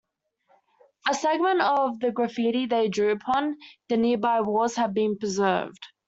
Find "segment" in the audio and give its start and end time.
1.13-1.61